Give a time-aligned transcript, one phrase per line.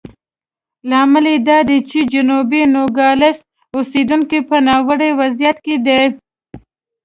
[0.89, 3.37] لامل دا دی چې جنوبي نوګالس
[3.75, 6.01] اوسېدونکي په ناوړه وضعیت کې دي.